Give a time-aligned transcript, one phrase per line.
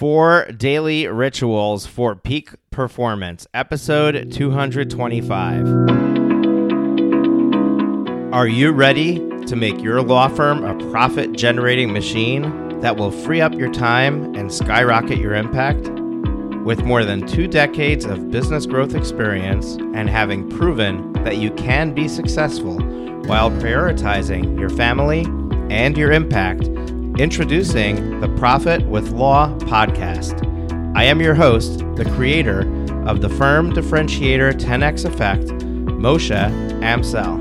[0.00, 5.66] Four daily rituals for peak performance, episode 225.
[8.32, 13.42] Are you ready to make your law firm a profit generating machine that will free
[13.42, 15.90] up your time and skyrocket your impact?
[16.64, 21.92] With more than two decades of business growth experience and having proven that you can
[21.92, 22.78] be successful
[23.26, 25.26] while prioritizing your family
[25.68, 26.70] and your impact,
[27.20, 30.42] introducing the Profit with Law podcast.
[30.96, 32.60] I am your host, the creator
[33.06, 35.48] of the firm differentiator 10x effect,
[36.00, 36.30] Moshe
[36.80, 37.38] Amsel.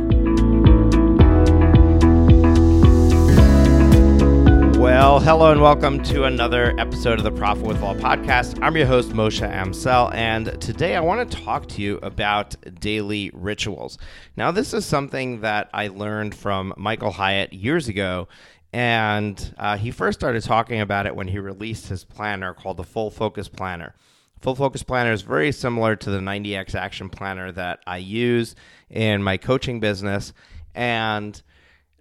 [4.77, 8.61] Well, hello and welcome to another episode of the Profit with Law podcast.
[8.61, 13.31] I'm your host, Moshe Amsel, and today I want to talk to you about daily
[13.33, 13.97] rituals.
[14.35, 18.27] Now, this is something that I learned from Michael Hyatt years ago,
[18.71, 22.83] and uh, he first started talking about it when he released his planner called the
[22.83, 23.95] Full Focus Planner.
[24.41, 28.55] Full Focus Planner is very similar to the 90X Action Planner that I use
[28.89, 30.33] in my coaching business,
[30.73, 31.41] and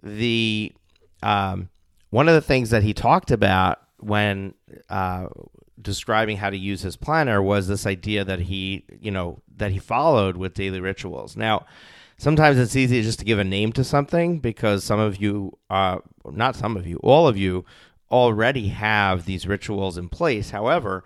[0.01, 0.71] the
[1.21, 1.69] um,
[2.11, 4.53] one of the things that he talked about when
[4.89, 5.27] uh,
[5.81, 9.79] describing how to use his planner was this idea that he, you know, that he
[9.79, 11.35] followed with daily rituals.
[11.35, 11.65] Now,
[12.19, 15.97] sometimes it's easy just to give a name to something because some of you, uh,
[16.29, 17.65] not some of you, all of you
[18.11, 20.51] already have these rituals in place.
[20.51, 21.05] However,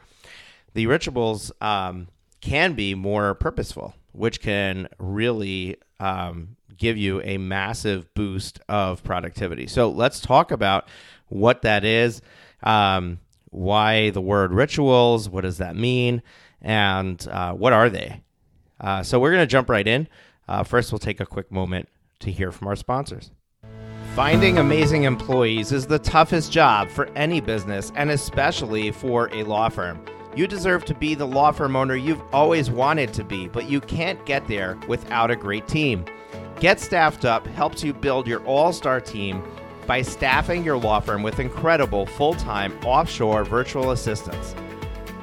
[0.73, 2.08] the rituals um,
[2.42, 9.67] can be more purposeful, which can really um, give you a massive boost of productivity.
[9.67, 10.88] So let's talk about
[11.27, 12.22] what that is,
[12.64, 13.20] um,
[13.52, 16.23] why the word rituals, what does that mean,
[16.59, 18.23] and uh, what are they?
[18.80, 20.08] Uh, so we're going to jump right in.
[20.47, 23.31] Uh, first, we'll take a quick moment to hear from our sponsors.
[24.16, 29.69] Finding amazing employees is the toughest job for any business, and especially for a law
[29.69, 30.05] firm.
[30.36, 33.81] You deserve to be the law firm owner you've always wanted to be, but you
[33.81, 36.05] can't get there without a great team.
[36.59, 39.43] Get Staffed Up helps you build your all star team
[39.86, 44.55] by staffing your law firm with incredible full time offshore virtual assistants.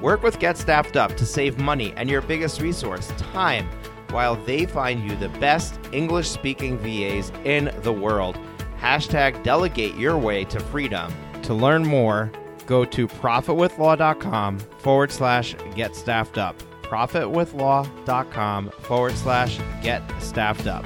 [0.01, 3.69] Work with Get Staffed Up to save money and your biggest resource, time,
[4.13, 8.39] while they find you the best English speaking VAs in the world.
[8.81, 11.13] Hashtag delegate your way to freedom.
[11.43, 12.31] To learn more,
[12.67, 16.57] go to profitwithlaw.com forward slash get staffed up.
[16.83, 20.85] Profitwithlaw.com forward slash get staffed up.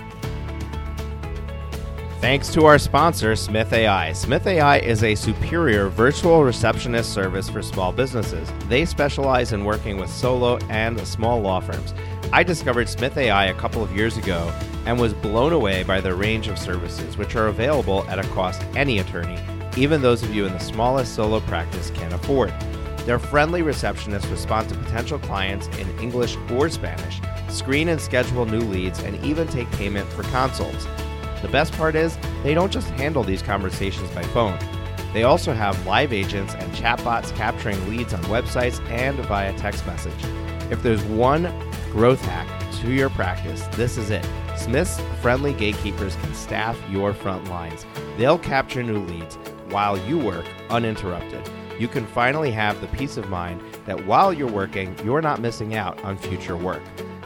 [2.25, 4.15] Thanks to our sponsor, Smith AI.
[4.15, 8.51] Smith AI is a superior virtual receptionist service for small businesses.
[8.67, 11.93] They specialize in working with solo and small law firms.
[12.35, 14.53] I discovered Smith AI a couple of years ago
[14.87, 18.61] and was blown away by their range of services, which are available at a cost
[18.75, 19.39] any attorney,
[19.77, 22.53] even those of you in the smallest solo practice, can afford.
[23.07, 28.63] Their friendly receptionists respond to potential clients in English or Spanish, screen and schedule new
[28.63, 30.89] leads, and even take payment for consults.
[31.41, 34.59] The best part is, they don't just handle these conversations by phone.
[35.13, 40.25] They also have live agents and chatbots capturing leads on websites and via text message.
[40.73, 41.45] If there's one
[41.95, 44.27] growth hack to your practice, this is it.
[44.57, 47.87] Smith's friendly gatekeepers can staff your front lines.
[48.19, 49.37] They'll capture new leads
[49.69, 51.49] while you work uninterrupted.
[51.79, 55.77] You can finally have the peace of mind that while you're working, you're not missing
[55.77, 56.83] out on future work.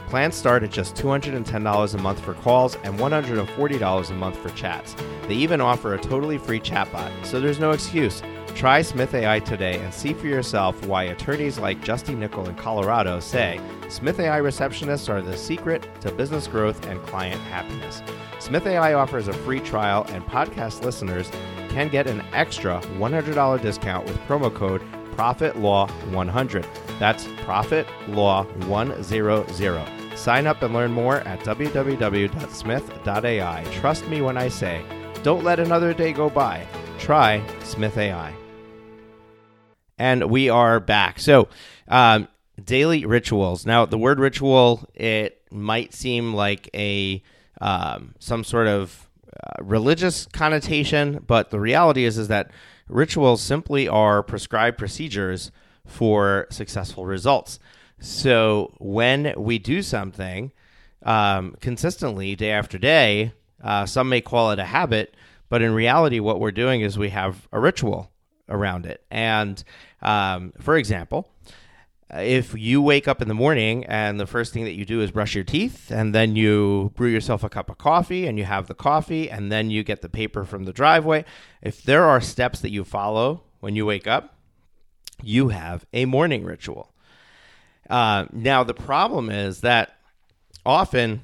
[0.07, 4.95] Plans start at just $210 a month for calls and $140 a month for chats.
[5.27, 8.21] They even offer a totally free chatbot, so there's no excuse.
[8.53, 13.19] Try Smith AI today and see for yourself why attorneys like Justy Nickel in Colorado
[13.19, 13.59] say
[13.89, 18.03] Smith AI receptionists are the secret to business growth and client happiness.
[18.39, 21.31] Smith AI offers a free trial, and podcast listeners
[21.69, 24.83] can get an extra $100 discount with promo code
[25.15, 26.67] ProfitLaw100.
[26.99, 30.17] That's ProfitLaw100.
[30.17, 33.63] Sign up and learn more at www.smith.ai.
[33.71, 34.83] Trust me when I say,
[35.23, 36.65] don't let another day go by.
[36.99, 38.35] Try Smith AI.
[39.97, 41.19] And we are back.
[41.19, 41.49] So,
[41.89, 42.27] um,
[42.59, 43.65] daily rituals.
[43.65, 47.21] Now, the word ritual it might seem like a
[47.61, 52.51] um, some sort of uh, religious connotation, but the reality is is that
[52.87, 55.51] rituals simply are prescribed procedures
[55.85, 57.59] for successful results.
[57.99, 60.51] So when we do something
[61.03, 63.33] um, consistently day after day,
[63.63, 65.15] uh, some may call it a habit,
[65.49, 68.11] but in reality, what we're doing is we have a ritual
[68.47, 69.03] around it.
[69.11, 69.63] And
[70.01, 71.29] um, for example,
[72.11, 75.11] if you wake up in the morning and the first thing that you do is
[75.11, 78.67] brush your teeth, and then you brew yourself a cup of coffee and you have
[78.67, 81.23] the coffee, and then you get the paper from the driveway,
[81.61, 84.35] if there are steps that you follow when you wake up,
[85.21, 86.93] you have a morning ritual.
[87.89, 89.97] Uh, now, the problem is that
[90.65, 91.21] often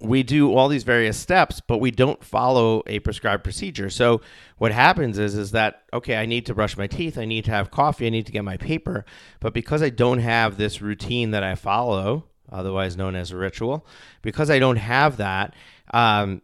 [0.00, 3.90] we do all these various steps, but we don't follow a prescribed procedure.
[3.90, 4.20] So
[4.56, 7.50] what happens is is that okay, I need to brush my teeth, I need to
[7.50, 9.04] have coffee, I need to get my paper,
[9.40, 13.86] but because I don't have this routine that I follow, otherwise known as a ritual,
[14.22, 15.54] because I don't have that,
[15.92, 16.42] um,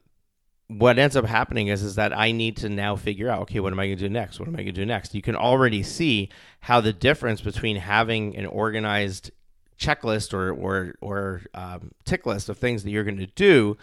[0.69, 3.73] what ends up happening is is that I need to now figure out okay, what
[3.73, 4.41] am I going to do next?
[4.41, 5.15] What am I going to do next?
[5.15, 6.31] You can already see
[6.61, 9.31] how the difference between having an organized
[9.79, 13.77] checklist or or or um, tick list of things that you're going to do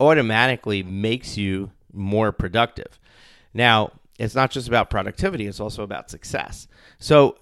[0.00, 2.98] automatically makes you more productive.
[3.54, 6.68] Now, it's not just about productivity; it's also about success.
[6.98, 7.38] So,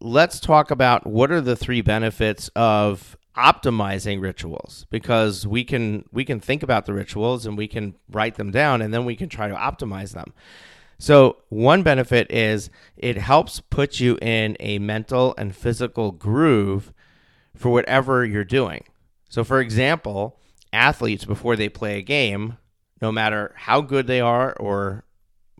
[0.00, 6.24] let's talk about what are the three benefits of optimizing rituals because we can we
[6.24, 9.28] can think about the rituals and we can write them down and then we can
[9.28, 10.32] try to optimize them.
[11.02, 16.92] So, one benefit is it helps put you in a mental and physical groove
[17.56, 18.84] for whatever you're doing.
[19.28, 20.38] So, for example,
[20.72, 22.56] athletes, before they play a game,
[23.00, 25.02] no matter how good they are or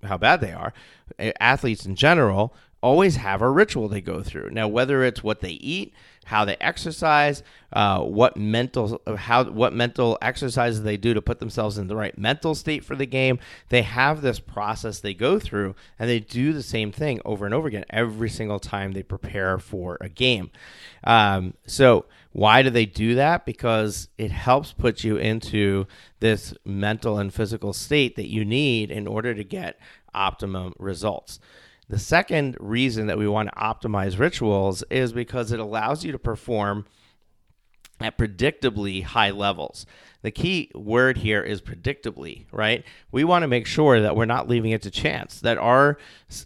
[0.05, 0.73] how bad they are,
[1.41, 4.51] athletes in general always have a ritual they go through.
[4.51, 5.95] Now, whether it's what they eat,
[6.25, 7.43] how they exercise,
[7.73, 12.17] uh, what mental how what mental exercises they do to put themselves in the right
[12.19, 13.39] mental state for the game.
[13.71, 17.55] They have this process they go through, and they do the same thing over and
[17.55, 20.51] over again every single time they prepare for a game.
[21.05, 23.45] Um, so why do they do that?
[23.45, 25.87] Because it helps put you into
[26.21, 29.79] this mental and physical state that you need in order to get
[30.15, 31.39] optimum results.
[31.93, 36.19] The second reason that we want to optimize rituals is because it allows you to
[36.19, 36.87] perform
[38.01, 39.85] at predictably high levels.
[40.23, 42.83] The key word here is predictably, right?
[43.11, 45.99] We want to make sure that we're not leaving it to chance, that our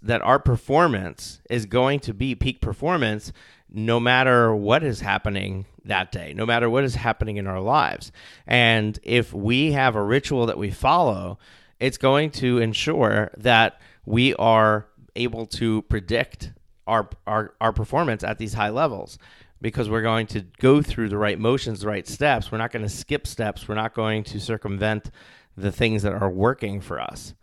[0.03, 3.33] that our performance is going to be peak performance
[3.71, 8.11] no matter what is happening that day, no matter what is happening in our lives.
[8.49, 11.39] And if we have a ritual that we follow,
[11.79, 16.53] it's going to ensure that we are able to predict
[16.87, 19.19] our, our, our performance at these high levels
[19.61, 22.53] because we're going to go through the right motions, the right steps.
[22.53, 23.67] We're not going to skip steps.
[23.67, 25.11] We're not going to circumvent
[25.57, 27.35] the things that are working for us.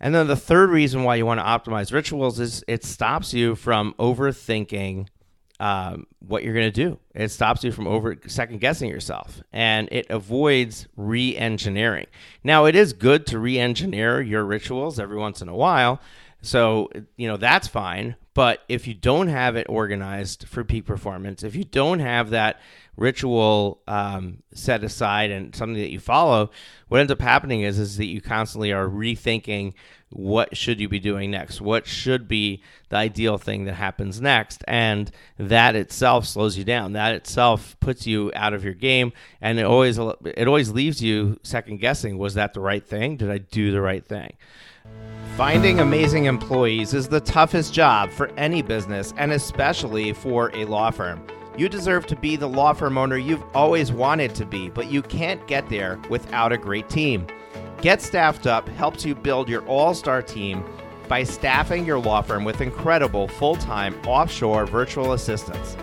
[0.00, 3.54] And then the third reason why you want to optimize rituals is it stops you
[3.54, 5.06] from overthinking
[5.60, 6.98] um, what you're going to do.
[7.14, 12.06] It stops you from over second guessing yourself and it avoids re engineering.
[12.42, 16.00] Now, it is good to re engineer your rituals every once in a while
[16.44, 18.16] so, you know, that's fine.
[18.34, 22.60] But if you don't have it organized for peak performance, if you don't have that
[22.96, 26.50] ritual um, set aside and something that you follow,
[26.88, 29.72] what ends up happening is, is that you constantly are rethinking
[30.10, 31.60] what should you be doing next?
[31.60, 34.62] What should be the ideal thing that happens next?
[34.68, 36.92] And that itself slows you down.
[36.92, 39.12] That itself puts you out of your game.
[39.40, 42.16] And it always, it always leaves you second guessing.
[42.16, 43.16] Was that the right thing?
[43.16, 44.34] Did I do the right thing?
[45.36, 50.92] Finding amazing employees is the toughest job for any business, and especially for a law
[50.92, 51.26] firm.
[51.56, 55.02] You deserve to be the law firm owner you've always wanted to be, but you
[55.02, 57.26] can't get there without a great team.
[57.82, 60.64] Get Staffed Up helps you build your all star team
[61.08, 65.76] by staffing your law firm with incredible full time offshore virtual assistants.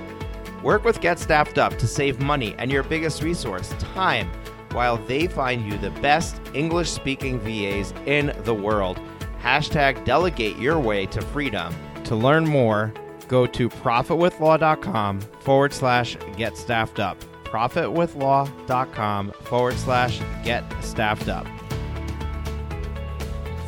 [0.63, 4.31] Work with Get Staffed Up to save money and your biggest resource, time,
[4.73, 8.99] while they find you the best English speaking VAs in the world.
[9.41, 11.73] Hashtag delegate your way to freedom.
[12.05, 12.93] To learn more,
[13.27, 17.17] go to profitwithlaw.com forward slash get staffed up.
[17.45, 21.47] Profitwithlaw.com forward slash get staffed up.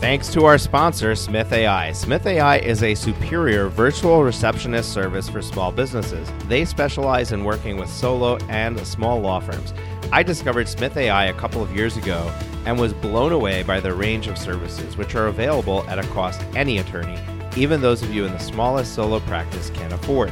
[0.04, 1.94] Thanks to our sponsor, Smith AI.
[1.94, 6.30] Smith AI is a superior virtual receptionist service for small businesses.
[6.50, 9.74] They specialize in working with solo and small law firms.
[10.13, 12.32] I discovered Smith AI a couple of years ago
[12.67, 16.39] and was blown away by the range of services, which are available at a cost
[16.55, 17.20] any attorney,
[17.58, 20.32] even those of you in the smallest solo practice, can afford.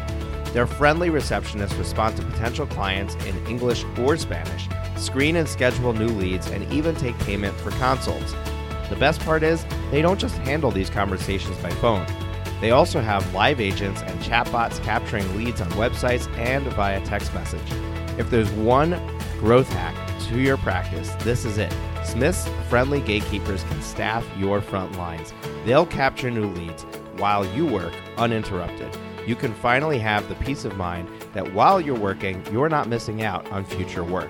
[0.53, 6.09] Their friendly receptionists respond to potential clients in English or Spanish, screen and schedule new
[6.09, 8.35] leads, and even take payment for consults.
[8.91, 12.05] The best part is, they don't just handle these conversations by phone.
[12.59, 17.71] They also have live agents and chatbots capturing leads on websites and via text message.
[18.19, 18.93] If there's one
[19.41, 21.73] growth hack to your practice, this is it.
[22.03, 25.33] Smith's friendly gatekeepers can staff your front lines.
[25.65, 26.83] They'll capture new leads
[27.17, 28.95] while you work uninterrupted.
[29.25, 33.23] You can finally have the peace of mind that while you're working, you're not missing
[33.23, 34.29] out on future work.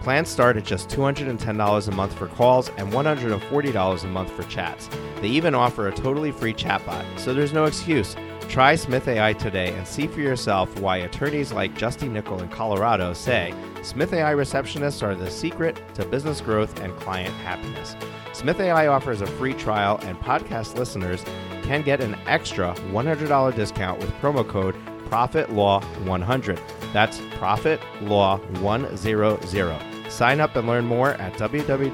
[0.00, 4.88] Plans start at just $210 a month for calls and $140 a month for chats.
[5.20, 8.14] They even offer a totally free chatbot, so there's no excuse.
[8.52, 13.14] Try Smith AI today and see for yourself why attorneys like Justy Nickel in Colorado
[13.14, 17.96] say Smith AI receptionists are the secret to business growth and client happiness.
[18.34, 21.24] Smith AI offers a free trial, and podcast listeners
[21.62, 24.76] can get an extra $100 discount with promo code
[25.08, 26.60] ProfitLaw100.
[26.92, 30.10] That's ProfitLaw100.
[30.10, 31.88] Sign up and learn more at www.smith.ai.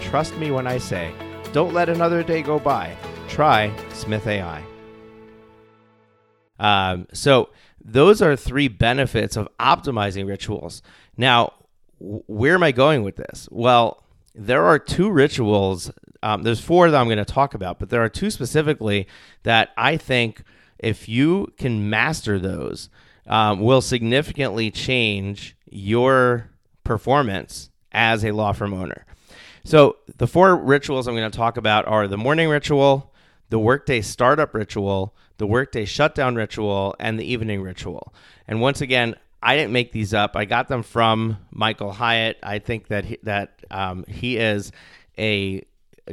[0.00, 1.12] Trust me when I say,
[1.52, 2.96] don't let another day go by.
[3.28, 4.64] Try Smith AI.
[6.58, 7.50] Um, so,
[7.84, 10.82] those are three benefits of optimizing rituals.
[11.16, 11.54] Now,
[11.98, 13.48] where am I going with this?
[13.50, 14.02] Well,
[14.34, 15.90] there are two rituals.
[16.22, 19.06] Um, there's four that I'm going to talk about, but there are two specifically
[19.44, 20.42] that I think
[20.78, 22.88] if you can master those,
[23.26, 26.50] um, will significantly change your
[26.84, 29.04] performance as a law firm owner.
[29.64, 33.12] So, the four rituals I'm going to talk about are the morning ritual,
[33.50, 38.12] the workday startup ritual, the workday shutdown ritual, and the evening ritual.
[38.46, 40.36] And once again, I didn't make these up.
[40.36, 42.38] I got them from Michael Hyatt.
[42.42, 44.72] I think that he, that um, he is
[45.16, 45.64] a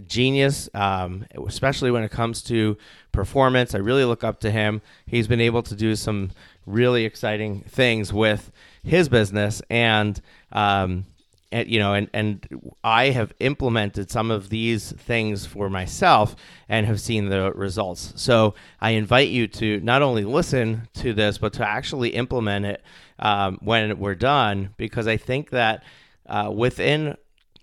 [0.06, 2.78] genius, um, especially when it comes to
[3.12, 3.74] performance.
[3.74, 4.82] I really look up to him.
[5.06, 6.32] He's been able to do some
[6.66, 8.52] really exciting things with
[8.84, 11.06] his business, and um,
[11.52, 16.36] and, you know, and, and I have implemented some of these things for myself
[16.68, 18.14] and have seen the results.
[18.16, 22.84] So I invite you to not only listen to this, but to actually implement it
[23.20, 25.84] um, when we're done, because I think that
[26.28, 27.16] uh, within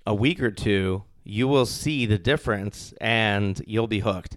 [0.07, 4.37] a week or two, you will see the difference and you'll be hooked.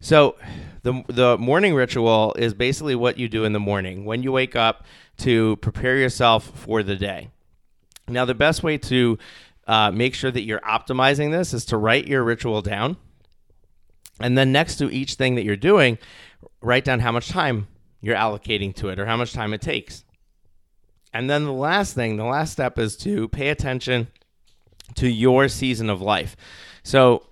[0.00, 0.36] So,
[0.82, 4.54] the the morning ritual is basically what you do in the morning when you wake
[4.54, 4.84] up
[5.18, 7.30] to prepare yourself for the day.
[8.08, 9.18] Now, the best way to
[9.66, 12.96] uh, make sure that you're optimizing this is to write your ritual down.
[14.20, 15.98] And then next to each thing that you're doing,
[16.60, 17.66] write down how much time
[18.00, 20.04] you're allocating to it or how much time it takes.
[21.12, 24.08] And then the last thing, the last step is to pay attention
[24.96, 26.36] to your season of life.
[26.82, 27.26] So,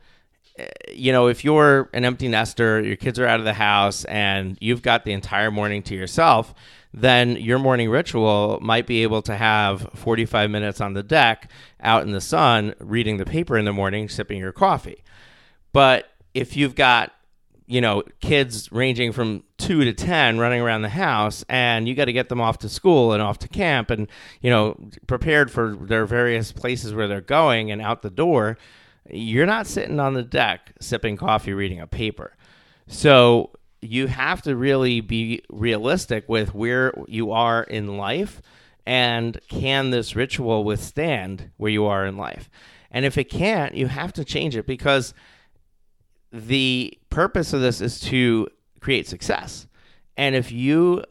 [0.56, 4.04] eh, you know, if you're an empty nester, your kids are out of the house,
[4.04, 6.54] and you've got the entire morning to yourself,
[6.94, 12.02] then your morning ritual might be able to have 45 minutes on the deck out
[12.02, 15.02] in the sun reading the paper in the morning, sipping your coffee.
[15.72, 17.12] But if you've got
[17.66, 22.06] you know kids ranging from 2 to 10 running around the house and you got
[22.06, 24.08] to get them off to school and off to camp and
[24.40, 28.58] you know prepared for their various places where they're going and out the door
[29.08, 32.36] you're not sitting on the deck sipping coffee reading a paper
[32.88, 33.50] so
[33.82, 38.40] you have to really be realistic with where you are in life
[38.86, 42.48] and can this ritual withstand where you are in life.
[42.90, 45.14] And if it can't, you have to change it because
[46.32, 48.48] the purpose of this is to
[48.80, 49.66] create success.
[50.16, 51.04] And if you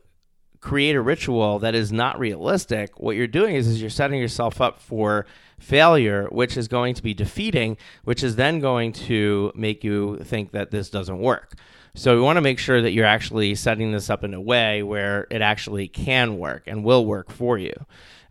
[0.62, 4.62] create a ritual that is not realistic, what you're doing is, is you're setting yourself
[4.62, 5.26] up for
[5.60, 10.52] failure, which is going to be defeating, which is then going to make you think
[10.52, 11.54] that this doesn't work.
[11.94, 14.82] So we want to make sure that you're actually setting this up in a way
[14.82, 17.74] where it actually can work and will work for you.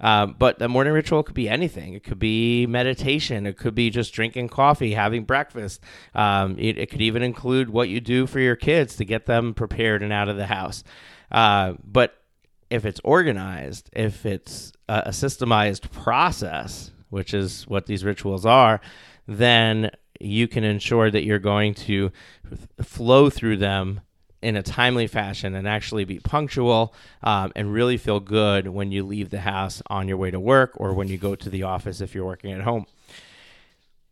[0.00, 1.92] Um, but the morning ritual could be anything.
[1.92, 3.46] It could be meditation.
[3.46, 5.80] It could be just drinking coffee, having breakfast.
[6.14, 9.52] Um, it, it, could even include what you do for your kids to get them
[9.52, 10.82] prepared and out of the house.
[11.30, 12.16] Uh, but
[12.70, 18.80] if it's organized, if it's a, a systemized process, which is what these rituals are,
[19.26, 19.90] then
[20.20, 22.12] you can ensure that you're going to
[22.82, 24.00] flow through them
[24.42, 29.04] in a timely fashion and actually be punctual um, and really feel good when you
[29.04, 32.00] leave the house on your way to work or when you go to the office
[32.00, 32.86] if you're working at home.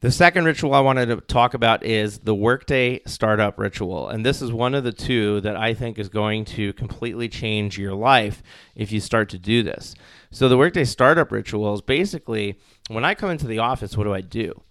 [0.00, 4.09] The second ritual I wanted to talk about is the workday startup ritual.
[4.09, 7.77] And this is one of the two that I think is going to completely change
[7.77, 8.41] your life
[8.77, 9.97] if you start to do this.
[10.31, 14.15] So, the workday startup ritual is basically when I come into the office, what do
[14.15, 14.62] I do?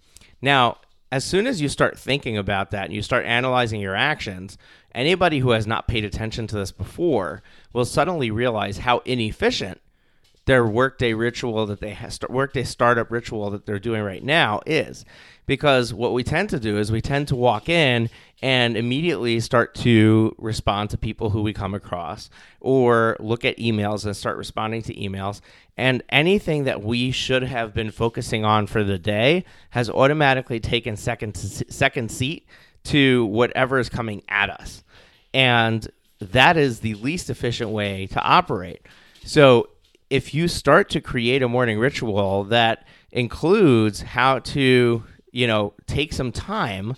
[0.41, 0.77] Now,
[1.11, 4.57] as soon as you start thinking about that and you start analyzing your actions,
[4.93, 7.41] anybody who has not paid attention to this before
[7.73, 9.79] will suddenly realize how inefficient
[10.47, 15.03] their workday ritual that they have, workday startup ritual that they're doing right now is
[15.45, 18.09] because what we tend to do is we tend to walk in
[18.41, 22.29] and immediately start to respond to people who we come across
[22.61, 25.41] or look at emails and start responding to emails.
[25.75, 30.95] And anything that we should have been focusing on for the day has automatically taken
[30.95, 32.47] second second seat
[32.85, 34.85] to whatever is coming at us.
[35.33, 35.85] And
[36.19, 38.81] that is the least efficient way to operate.
[39.25, 39.67] So
[40.09, 46.13] if you start to create a morning ritual that includes how to, you know, take
[46.13, 46.95] some time,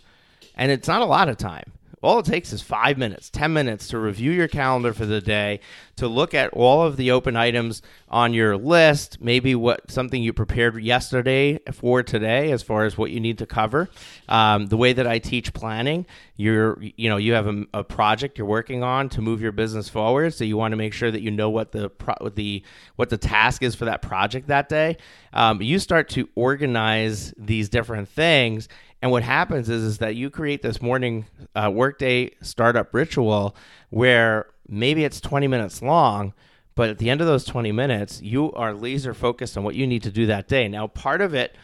[0.56, 1.72] and it's not a lot of time,
[2.02, 5.60] all it takes is five minutes, 10 minutes to review your calendar for the day,
[5.98, 10.32] to look at all of the open items on your list, maybe what something you
[10.32, 13.90] prepared yesterday for today as far as what you need to cover.
[14.30, 16.06] Um, the way that I teach planning,
[16.38, 19.90] you're, you know, you have a, a, project you're working on to move your business
[19.90, 20.34] forward.
[20.34, 22.64] So you want to make sure that you know what the, pro- the,
[22.96, 24.98] what the task is for that project that day.
[25.34, 28.70] Um, you start to organize these different things
[29.02, 31.26] and what happens is, is that you create this morning
[31.56, 33.56] uh, workday startup ritual
[33.90, 36.34] where maybe it's 20 minutes long,
[36.76, 39.88] but at the end of those 20 minutes, you are laser focused on what you
[39.88, 40.68] need to do that day.
[40.68, 41.56] Now, part of it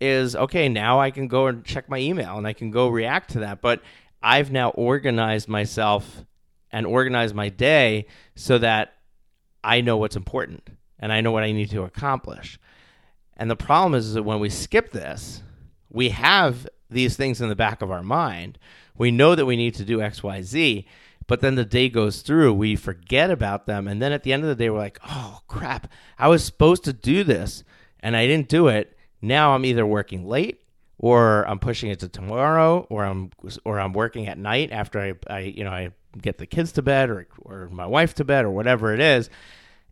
[0.00, 3.30] is okay, now I can go and check my email and I can go react
[3.30, 3.60] to that.
[3.60, 3.82] But
[4.22, 6.24] I've now organized myself
[6.70, 8.94] and organized my day so that
[9.62, 10.68] I know what's important
[10.98, 12.58] and I know what I need to accomplish.
[13.36, 15.42] And the problem is, is that when we skip this,
[15.90, 18.58] we have these things in the back of our mind.
[18.96, 20.86] We know that we need to do X, Y, Z,
[21.26, 23.86] but then the day goes through, we forget about them.
[23.86, 26.84] And then at the end of the day, we're like, oh, crap, I was supposed
[26.84, 27.64] to do this
[28.00, 28.96] and I didn't do it.
[29.20, 30.62] Now I'm either working late
[30.98, 33.30] or I'm pushing it to tomorrow or I'm
[33.64, 35.90] or I'm working at night after I, I you know I
[36.20, 39.30] get the kids to bed or or my wife to bed or whatever it is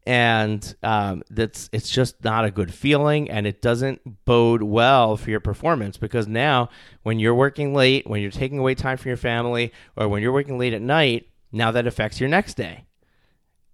[0.06, 5.30] and um, that's it's just not a good feeling and it doesn't bode well for
[5.30, 6.68] your performance because now
[7.02, 10.32] when you're working late when you're taking away time from your family or when you're
[10.32, 12.84] working late at night now that affects your next day.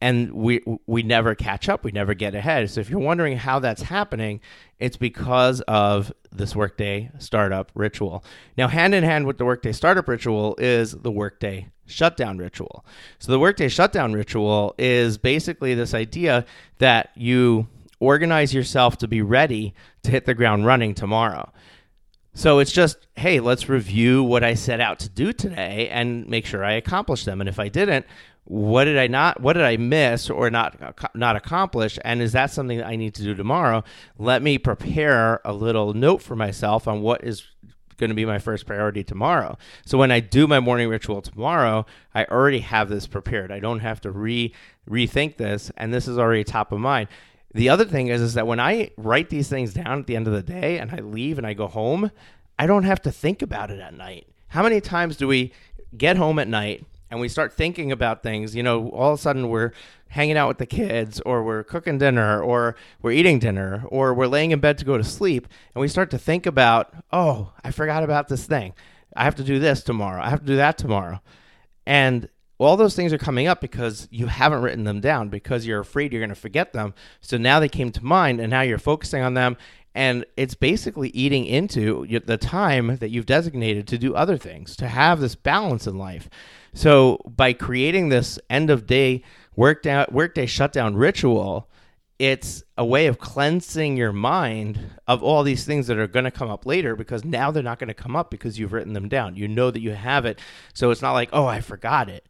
[0.01, 2.69] And we we never catch up we never get ahead.
[2.71, 4.41] So if you're wondering how that's happening
[4.79, 8.25] it's because of this workday startup ritual.
[8.57, 12.85] Now hand in hand with the workday startup ritual is the workday shutdown ritual.
[13.19, 16.45] So the workday shutdown ritual is basically this idea
[16.79, 17.69] that you
[18.01, 21.53] organize yourself to be ready to hit the ground running tomorrow.
[22.35, 26.47] So it's just, hey, let's review what I set out to do today and make
[26.47, 27.41] sure I accomplish them.
[27.41, 28.07] And if I didn't,
[28.45, 32.51] what did I not what did I miss or not not accomplish and is that
[32.51, 33.85] something that I need to do tomorrow?
[34.19, 37.45] Let me prepare a little note for myself on what is
[37.97, 39.57] going to be my first priority tomorrow.
[39.85, 43.53] So when I do my morning ritual tomorrow, I already have this prepared.
[43.53, 44.55] I don't have to re
[44.89, 47.09] rethink this, and this is already top of mind.
[47.55, 50.27] The other thing is, is that when I write these things down at the end
[50.27, 52.11] of the day and I leave and I go home,
[52.59, 54.27] I don't have to think about it at night.
[54.49, 55.53] How many times do we
[55.97, 58.57] get home at night and we start thinking about things?
[58.57, 59.73] You know, all of a sudden we're
[60.13, 64.27] hanging out with the kids or we're cooking dinner or we're eating dinner or we're
[64.27, 67.71] laying in bed to go to sleep and we start to think about, oh, I
[67.71, 68.75] forgot about this thing.
[69.17, 70.23] I have to do this tomorrow.
[70.23, 71.23] I have to do that tomorrow.
[71.87, 75.81] And all those things are coming up because you haven't written them down because you're
[75.81, 76.93] afraid you're going to forget them.
[77.23, 79.57] So now they came to mind and now you're focusing on them
[79.95, 84.89] and it's basically eating into the time that you've designated to do other things, to
[84.89, 86.29] have this balance in life.
[86.75, 89.23] So by creating this end of day
[89.57, 91.69] workday workday shutdown ritual,
[92.19, 96.31] it's a way of cleansing your mind of all these things that are going to
[96.31, 99.09] come up later because now they're not going to come up because you've written them
[99.09, 99.35] down.
[99.37, 100.39] You know that you have it.
[100.73, 102.27] So it's not like, "Oh, I forgot it."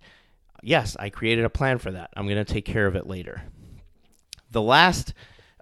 [0.63, 2.11] Yes, I created a plan for that.
[2.17, 3.43] I'm going to take care of it later.
[4.51, 5.13] The last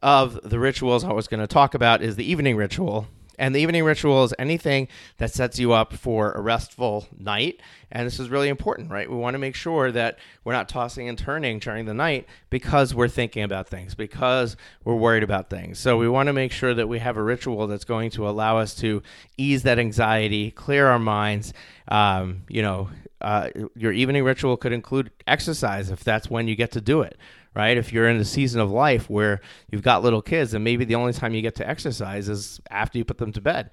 [0.03, 3.09] of the rituals I was going to talk about is the evening ritual,
[3.40, 7.59] and the evening ritual is anything that sets you up for a restful night.
[7.90, 9.11] And this is really important, right?
[9.11, 12.94] We want to make sure that we're not tossing and turning during the night because
[12.94, 15.79] we're thinking about things, because we're worried about things.
[15.79, 18.59] So we want to make sure that we have a ritual that's going to allow
[18.59, 19.03] us to
[19.38, 21.55] ease that anxiety, clear our minds.
[21.88, 22.90] Um, you know,
[23.22, 27.16] uh, your evening ritual could include exercise if that's when you get to do it
[27.55, 27.77] right?
[27.77, 30.95] If you're in a season of life where you've got little kids, and maybe the
[30.95, 33.71] only time you get to exercise is after you put them to bed.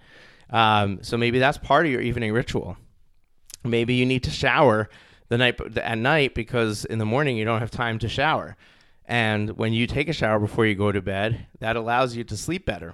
[0.50, 2.78] Um, so maybe that's part of your evening ritual.
[3.64, 4.90] Maybe you need to shower
[5.30, 8.56] the night at night because in the morning you don't have time to shower.
[9.06, 12.38] And when you take a shower before you go to bed, that allows you to
[12.38, 12.94] sleep better.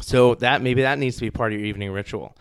[0.00, 2.36] So that maybe that needs to be part of your evening ritual.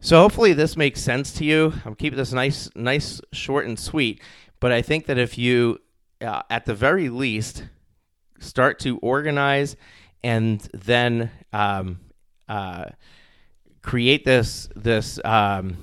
[0.00, 1.74] So hopefully this makes sense to you.
[1.84, 4.22] I'm keeping this nice, nice, short and sweet.
[4.60, 5.78] But I think that if you
[6.20, 7.64] uh, at the very least,
[8.38, 9.76] start to organize
[10.22, 12.00] and then um,
[12.48, 12.86] uh,
[13.82, 15.76] create this this um,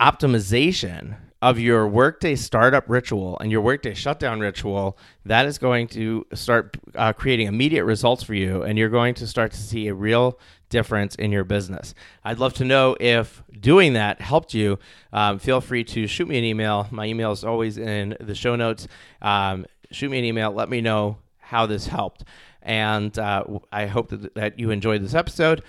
[0.00, 6.26] optimization of your workday startup ritual and your workday shutdown ritual, that is going to
[6.34, 9.94] start uh, creating immediate results for you, and you're going to start to see a
[9.94, 11.94] real difference in your business.
[12.24, 14.78] I'd love to know if doing that helped you.
[15.12, 16.88] Um, feel free to shoot me an email.
[16.90, 18.88] My email is always in the show notes.
[19.22, 20.50] Um, shoot me an email.
[20.52, 22.24] Let me know how this helped.
[22.62, 25.62] And uh, I hope that, that you enjoyed this episode.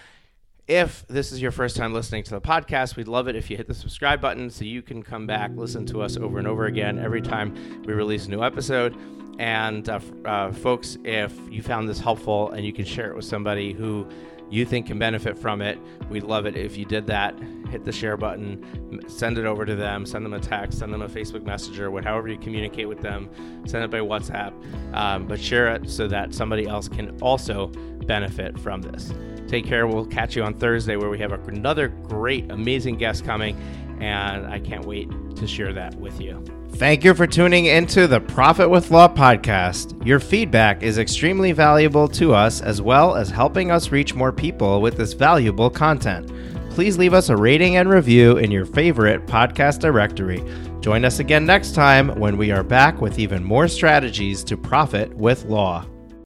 [0.70, 3.58] If this is your first time listening to the podcast, we'd love it if you
[3.58, 6.68] hit the subscribe button so you can come back, listen to us over and over
[6.68, 7.56] again every time
[7.88, 8.96] we release a new episode.
[9.40, 13.26] And uh, uh, folks, if you found this helpful and you can share it with
[13.26, 14.08] somebody who
[14.50, 15.78] you think can benefit from it,
[16.10, 17.38] we'd love it if you did that.
[17.70, 21.04] Hit the share button, send it over to them, send them a text, send them
[21.04, 23.30] a Facebook Messenger, however you communicate with them,
[23.68, 24.54] send it by WhatsApp,
[24.96, 27.68] um, but share it so that somebody else can also
[28.08, 29.14] benefit from this.
[29.48, 29.88] Take care.
[29.88, 33.56] We'll catch you on Thursday where we have another great, amazing guest coming,
[34.00, 36.44] and I can't wait to share that with you.
[36.74, 40.06] Thank you for tuning into the Profit with Law podcast.
[40.06, 44.82] Your feedback is extremely valuable to us as well as helping us reach more people
[44.82, 46.32] with this valuable content.
[46.70, 50.42] Please leave us a rating and review in your favorite podcast directory.
[50.80, 55.14] Join us again next time when we are back with even more strategies to profit
[55.18, 55.86] with law.